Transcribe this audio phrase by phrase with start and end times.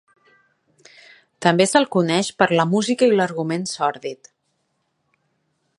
[1.47, 4.35] També se'l coneix per la música i l'argument sòrdid.